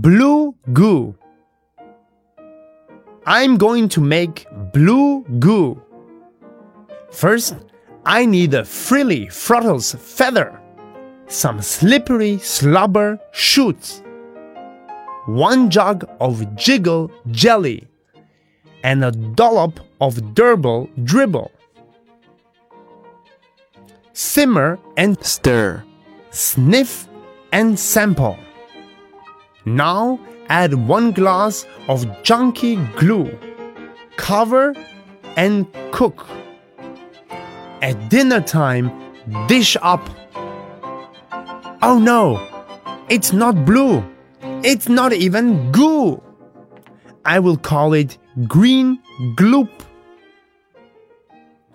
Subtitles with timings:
[0.00, 1.14] blue goo.
[3.26, 5.80] I'm going to make blue goo.
[7.10, 7.54] First,
[8.04, 10.60] I need a frilly frottles feather,
[11.26, 14.02] some slippery slobber shoots,
[15.26, 17.86] one jug of jiggle jelly,
[18.82, 21.50] and a dollop of durble dribble.
[24.12, 25.84] Simmer and stir,
[26.30, 27.08] sniff
[27.52, 28.36] and sample.
[29.64, 33.36] Now add one glass of junky glue.
[34.16, 34.74] Cover
[35.36, 36.26] and cook.
[37.82, 38.90] At dinner time,
[39.46, 40.08] dish up.
[41.82, 42.40] Oh no,
[43.08, 44.04] it's not blue.
[44.62, 46.22] It's not even goo.
[47.24, 48.98] I will call it green
[49.36, 49.70] gloop.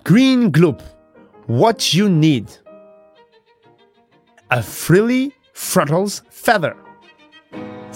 [0.04, 0.82] Green gloop.
[1.48, 2.52] What you need
[4.52, 6.76] a frilly frottles feather,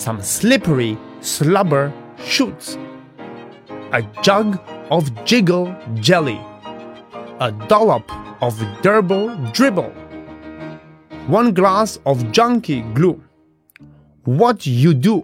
[0.04, 1.94] some slippery slubber
[2.26, 2.78] shoots,
[3.94, 4.60] a jug
[4.92, 6.40] of jiggle jelly,
[7.40, 9.92] a dollop of durble dribble,
[11.28, 13.24] one glass of junky glue.
[14.26, 15.24] What you do?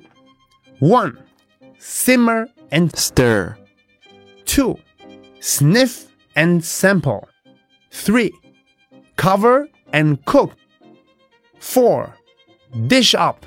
[0.80, 1.17] 1.
[1.77, 3.57] Simmer and stir,
[4.45, 4.77] 2.
[5.41, 6.07] Sniff
[6.38, 7.27] and sample.
[7.91, 8.31] 3.
[9.17, 10.53] Cover and cook.
[11.59, 12.16] 4.
[12.88, 13.45] Dish up.